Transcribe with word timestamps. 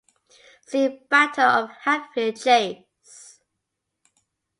See 0.65 0.99
Battle 1.11 1.43
of 1.47 1.69
Hatfield 1.83 2.35
Chase. 2.37 3.39